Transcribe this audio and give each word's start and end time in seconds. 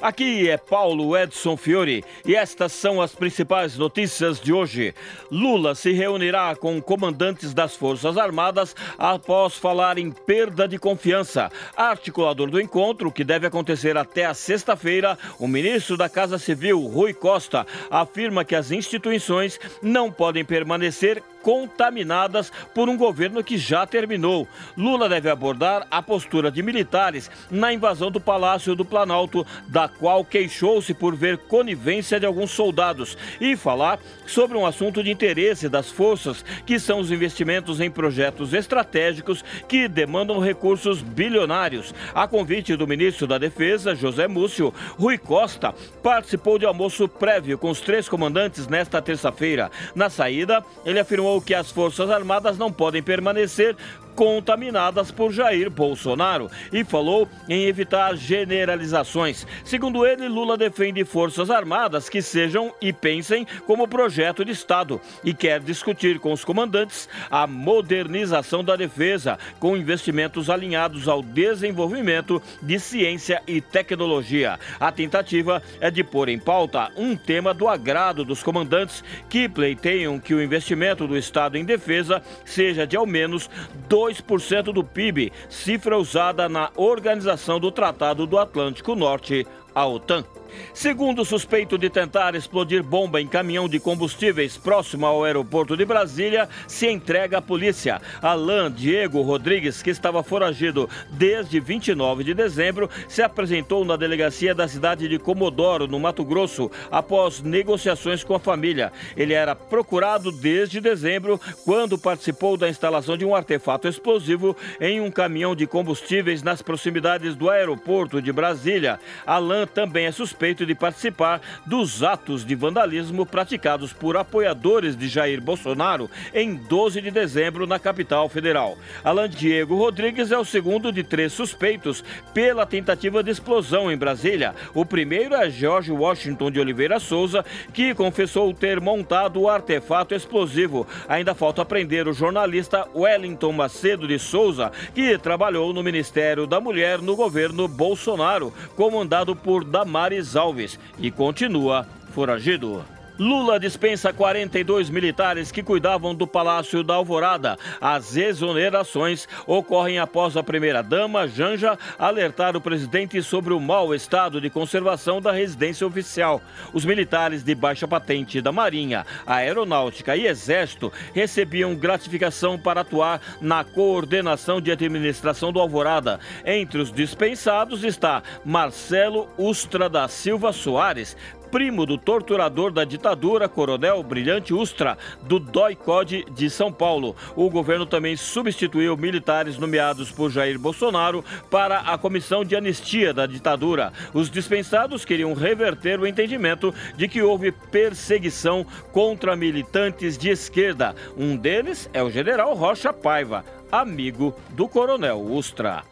aqui 0.00 0.48
é 0.48 0.56
Paulo 0.56 1.16
Edson 1.16 1.56
Fiore 1.56 2.04
e 2.24 2.34
estas 2.34 2.72
são 2.72 3.00
as 3.00 3.14
principais 3.14 3.76
notícias 3.76 4.40
de 4.40 4.52
hoje. 4.52 4.94
Lula 5.30 5.74
se 5.74 5.92
reunirá 5.92 6.54
com 6.56 6.80
comandantes 6.80 7.52
das 7.52 7.74
Forças 7.74 8.16
Armadas 8.16 8.74
após 8.98 9.54
falar 9.54 9.98
em 9.98 10.10
perda 10.10 10.68
de 10.68 10.78
confiança. 10.78 11.50
Articulador 11.76 12.50
do 12.50 12.60
encontro, 12.60 13.10
que 13.10 13.24
deve 13.24 13.46
acontecer 13.46 13.96
até 13.96 14.26
a 14.26 14.34
sexta-feira, 14.34 15.18
o 15.38 15.48
ministro 15.48 15.96
da 15.96 16.08
Casa 16.08 16.38
Civil, 16.38 16.80
Rui 16.86 17.12
Costa, 17.12 17.66
afirma 17.90 18.44
que 18.44 18.54
as 18.54 18.70
instituições 18.70 19.58
não 19.82 20.10
podem 20.10 20.44
permanecer 20.44 21.22
contaminadas 21.42 22.52
por 22.74 22.88
um 22.88 22.96
governo 22.96 23.42
que 23.42 23.56
já 23.56 23.86
terminou. 23.86 24.46
Lula 24.76 25.08
deve 25.08 25.30
abordar 25.30 25.86
a 25.90 26.02
postura 26.02 26.50
de 26.50 26.62
militares 26.62 27.30
na 27.50 27.72
invasão 27.72 28.10
do 28.10 28.20
Palácio 28.20 28.74
do 28.74 28.84
Planalto, 28.84 29.46
da 29.66 29.87
qual 29.88 30.24
queixou-se 30.24 30.92
por 30.94 31.14
ver 31.14 31.38
conivência 31.38 32.20
de 32.20 32.26
alguns 32.26 32.50
soldados, 32.50 33.16
e 33.40 33.56
falar 33.56 33.98
sobre 34.26 34.56
um 34.56 34.66
assunto 34.66 35.02
de 35.02 35.10
interesse 35.10 35.68
das 35.68 35.90
forças, 35.90 36.44
que 36.66 36.78
são 36.78 37.00
os 37.00 37.10
investimentos 37.10 37.80
em 37.80 37.90
projetos 37.90 38.52
estratégicos 38.52 39.44
que 39.66 39.88
demandam 39.88 40.38
recursos 40.38 41.02
bilionários. 41.02 41.94
A 42.14 42.26
convite 42.26 42.76
do 42.76 42.86
ministro 42.86 43.26
da 43.26 43.38
Defesa, 43.38 43.94
José 43.94 44.28
Múcio, 44.28 44.72
Rui 44.98 45.18
Costa 45.18 45.74
participou 46.02 46.58
de 46.58 46.66
almoço 46.66 47.08
prévio 47.08 47.58
com 47.58 47.70
os 47.70 47.80
três 47.80 48.08
comandantes 48.08 48.68
nesta 48.68 49.00
terça-feira. 49.00 49.70
Na 49.94 50.10
saída, 50.10 50.64
ele 50.84 51.00
afirmou 51.00 51.40
que 51.40 51.54
as 51.54 51.70
Forças 51.70 52.10
Armadas 52.10 52.58
não 52.58 52.72
podem 52.72 53.02
permanecer 53.02 53.76
contaminadas 54.18 55.12
por 55.12 55.32
Jair 55.32 55.70
Bolsonaro 55.70 56.50
e 56.72 56.82
falou 56.82 57.28
em 57.48 57.66
evitar 57.66 58.16
generalizações. 58.16 59.46
Segundo 59.64 60.04
ele, 60.04 60.28
Lula 60.28 60.56
defende 60.56 61.04
Forças 61.04 61.50
Armadas 61.50 62.08
que 62.08 62.20
sejam 62.20 62.74
e 62.82 62.92
pensem 62.92 63.46
como 63.64 63.86
projeto 63.86 64.44
de 64.44 64.50
Estado 64.50 65.00
e 65.22 65.32
quer 65.32 65.60
discutir 65.60 66.18
com 66.18 66.32
os 66.32 66.44
comandantes 66.44 67.08
a 67.30 67.46
modernização 67.46 68.64
da 68.64 68.74
defesa, 68.74 69.38
com 69.60 69.76
investimentos 69.76 70.50
alinhados 70.50 71.06
ao 71.06 71.22
desenvolvimento 71.22 72.42
de 72.60 72.80
ciência 72.80 73.40
e 73.46 73.60
tecnologia. 73.60 74.58
A 74.80 74.90
tentativa 74.90 75.62
é 75.80 75.92
de 75.92 76.02
pôr 76.02 76.28
em 76.28 76.40
pauta 76.40 76.90
um 76.96 77.14
tema 77.14 77.54
do 77.54 77.68
agrado 77.68 78.24
dos 78.24 78.42
comandantes 78.42 79.04
que 79.28 79.48
pleiteiam 79.48 80.18
que 80.18 80.34
o 80.34 80.42
investimento 80.42 81.06
do 81.06 81.16
Estado 81.16 81.56
em 81.56 81.64
defesa 81.64 82.20
seja 82.44 82.84
de 82.84 82.96
ao 82.96 83.06
menos 83.06 83.48
2 83.88 84.07
2% 84.08 84.72
do 84.72 84.82
PIB, 84.82 85.32
cifra 85.48 85.98
usada 85.98 86.48
na 86.48 86.70
Organização 86.76 87.60
do 87.60 87.70
Tratado 87.70 88.26
do 88.26 88.38
Atlântico 88.38 88.94
Norte, 88.94 89.46
a 89.74 89.86
OTAN. 89.86 90.24
Segundo 90.72 91.24
suspeito 91.24 91.76
de 91.76 91.90
tentar 91.90 92.34
explodir 92.34 92.82
bomba 92.82 93.20
em 93.20 93.26
caminhão 93.26 93.68
de 93.68 93.78
combustíveis 93.78 94.56
próximo 94.56 95.04
ao 95.04 95.24
aeroporto 95.24 95.76
de 95.76 95.84
Brasília, 95.84 96.48
se 96.66 96.88
entrega 96.88 97.38
à 97.38 97.42
polícia. 97.42 98.00
Alain 98.22 98.70
Diego 98.70 99.20
Rodrigues, 99.22 99.82
que 99.82 99.90
estava 99.90 100.22
foragido 100.22 100.88
desde 101.10 101.60
29 101.60 102.24
de 102.24 102.32
dezembro, 102.32 102.88
se 103.08 103.22
apresentou 103.22 103.84
na 103.84 103.96
delegacia 103.96 104.54
da 104.54 104.66
cidade 104.68 105.08
de 105.08 105.18
Comodoro, 105.18 105.86
no 105.86 105.98
Mato 106.00 106.24
Grosso, 106.24 106.70
após 106.90 107.42
negociações 107.42 108.24
com 108.24 108.34
a 108.34 108.40
família. 108.40 108.92
Ele 109.16 109.34
era 109.34 109.54
procurado 109.54 110.32
desde 110.32 110.80
dezembro, 110.80 111.40
quando 111.64 111.98
participou 111.98 112.56
da 112.56 112.68
instalação 112.68 113.16
de 113.16 113.24
um 113.24 113.34
artefato 113.34 113.88
explosivo 113.88 114.56
em 114.80 115.00
um 115.00 115.10
caminhão 115.10 115.54
de 115.54 115.66
combustíveis 115.66 116.42
nas 116.42 116.62
proximidades 116.62 117.34
do 117.34 117.50
aeroporto 117.50 118.22
de 118.22 118.32
Brasília. 118.32 118.98
Alain 119.26 119.66
também 119.66 120.06
é 120.06 120.12
suspeito 120.12 120.37
suspeito 120.38 120.64
de 120.64 120.72
participar 120.72 121.40
dos 121.66 122.04
atos 122.04 122.44
de 122.46 122.54
vandalismo 122.54 123.26
praticados 123.26 123.92
por 123.92 124.16
apoiadores 124.16 124.96
de 124.96 125.08
Jair 125.08 125.40
Bolsonaro 125.40 126.08
em 126.32 126.54
12 126.54 127.00
de 127.00 127.10
dezembro 127.10 127.66
na 127.66 127.76
capital 127.80 128.28
federal. 128.28 128.78
Alan 129.02 129.28
Diego 129.28 129.76
Rodrigues 129.76 130.30
é 130.30 130.38
o 130.38 130.44
segundo 130.44 130.92
de 130.92 131.02
três 131.02 131.32
suspeitos 131.32 132.04
pela 132.32 132.64
tentativa 132.64 133.20
de 133.20 133.32
explosão 133.32 133.90
em 133.90 133.96
Brasília. 133.96 134.54
O 134.72 134.86
primeiro 134.86 135.34
é 135.34 135.50
George 135.50 135.90
Washington 135.90 136.52
de 136.52 136.60
Oliveira 136.60 137.00
Souza, 137.00 137.44
que 137.72 137.92
confessou 137.92 138.54
ter 138.54 138.80
montado 138.80 139.40
o 139.40 139.48
artefato 139.48 140.14
explosivo. 140.14 140.86
Ainda 141.08 141.34
falta 141.34 141.64
prender 141.64 142.06
o 142.06 142.12
jornalista 142.12 142.86
Wellington 142.94 143.50
Macedo 143.50 144.06
de 144.06 144.20
Souza, 144.20 144.70
que 144.94 145.18
trabalhou 145.18 145.72
no 145.72 145.82
Ministério 145.82 146.46
da 146.46 146.60
Mulher 146.60 147.02
no 147.02 147.16
governo 147.16 147.66
Bolsonaro, 147.66 148.54
comandado 148.76 149.34
por 149.34 149.64
Damares 149.64 150.27
Alves 150.36 150.78
e 150.98 151.10
continua 151.10 151.86
foragido. 152.12 152.97
Lula 153.18 153.58
dispensa 153.58 154.12
42 154.12 154.88
militares 154.88 155.50
que 155.50 155.60
cuidavam 155.60 156.14
do 156.14 156.24
Palácio 156.24 156.84
da 156.84 156.94
Alvorada. 156.94 157.58
As 157.80 158.16
exonerações 158.16 159.26
ocorrem 159.44 159.98
após 159.98 160.36
a 160.36 160.42
primeira-dama, 160.42 161.26
Janja, 161.26 161.76
alertar 161.98 162.56
o 162.56 162.60
presidente 162.60 163.20
sobre 163.20 163.52
o 163.52 163.58
mau 163.58 163.92
estado 163.92 164.40
de 164.40 164.48
conservação 164.48 165.20
da 165.20 165.32
residência 165.32 165.84
oficial. 165.84 166.40
Os 166.72 166.84
militares 166.84 167.42
de 167.42 167.56
baixa 167.56 167.88
patente 167.88 168.40
da 168.40 168.52
Marinha, 168.52 169.04
Aeronáutica 169.26 170.16
e 170.16 170.24
Exército 170.24 170.92
recebiam 171.12 171.74
gratificação 171.74 172.56
para 172.56 172.82
atuar 172.82 173.20
na 173.40 173.64
coordenação 173.64 174.60
de 174.60 174.70
administração 174.70 175.52
do 175.52 175.58
Alvorada. 175.58 176.20
Entre 176.46 176.80
os 176.80 176.92
dispensados 176.92 177.82
está 177.82 178.22
Marcelo 178.44 179.28
Ustra 179.36 179.88
da 179.88 180.06
Silva 180.06 180.52
Soares, 180.52 181.16
primo 181.50 181.86
do 181.86 181.96
torturador 181.96 182.70
da 182.70 182.84
ditadura, 182.84 183.48
Coronel 183.48 184.02
Brilhante 184.02 184.52
Ustra, 184.52 184.98
do 185.22 185.38
DOI-CODE 185.38 186.26
de 186.30 186.50
São 186.50 186.72
Paulo. 186.72 187.16
O 187.34 187.48
governo 187.50 187.86
também 187.86 188.16
substituiu 188.16 188.96
militares 188.96 189.58
nomeados 189.58 190.10
por 190.10 190.30
Jair 190.30 190.58
Bolsonaro 190.58 191.24
para 191.50 191.80
a 191.80 191.96
comissão 191.96 192.44
de 192.44 192.54
anistia 192.54 193.12
da 193.12 193.26
ditadura. 193.26 193.92
Os 194.12 194.30
dispensados 194.30 195.04
queriam 195.04 195.32
reverter 195.34 195.98
o 195.98 196.06
entendimento 196.06 196.74
de 196.96 197.08
que 197.08 197.22
houve 197.22 197.50
perseguição 197.50 198.66
contra 198.92 199.36
militantes 199.36 200.18
de 200.18 200.28
esquerda. 200.28 200.94
Um 201.16 201.36
deles 201.36 201.88
é 201.92 202.02
o 202.02 202.10
general 202.10 202.54
Rocha 202.54 202.92
Paiva, 202.92 203.44
amigo 203.72 204.34
do 204.50 204.68
Coronel 204.68 205.20
Ustra. 205.20 205.82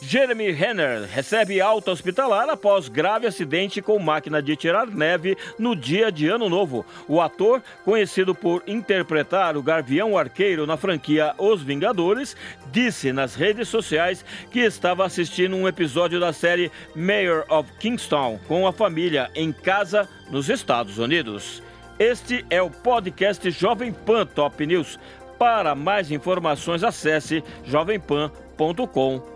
Jeremy 0.00 0.50
Renner 0.50 1.08
recebe 1.08 1.60
alta 1.60 1.90
hospitalar 1.90 2.48
após 2.50 2.88
grave 2.88 3.26
acidente 3.26 3.80
com 3.80 3.98
máquina 3.98 4.42
de 4.42 4.54
tirar 4.54 4.86
neve 4.86 5.36
no 5.58 5.74
dia 5.74 6.12
de 6.12 6.28
Ano 6.28 6.48
Novo. 6.48 6.84
O 7.08 7.20
ator, 7.20 7.62
conhecido 7.84 8.34
por 8.34 8.62
interpretar 8.66 9.56
o 9.56 9.62
Garvião 9.62 10.16
Arqueiro 10.16 10.66
na 10.66 10.76
franquia 10.76 11.34
Os 11.38 11.62
Vingadores, 11.62 12.36
disse 12.70 13.12
nas 13.12 13.34
redes 13.34 13.68
sociais 13.68 14.24
que 14.50 14.60
estava 14.60 15.04
assistindo 15.04 15.56
um 15.56 15.66
episódio 15.66 16.20
da 16.20 16.32
série 16.32 16.70
Mayor 16.94 17.44
of 17.48 17.70
Kingstown 17.78 18.38
com 18.46 18.66
a 18.66 18.72
família 18.72 19.30
em 19.34 19.50
casa 19.50 20.08
nos 20.30 20.50
Estados 20.50 20.98
Unidos. 20.98 21.62
Este 21.98 22.44
é 22.50 22.60
o 22.60 22.70
podcast 22.70 23.50
Jovem 23.50 23.92
Pan 23.92 24.26
Top 24.26 24.64
News. 24.64 24.98
Para 25.38 25.74
mais 25.74 26.10
informações, 26.10 26.84
acesse 26.84 27.42
jovempan.com.br 27.64 29.35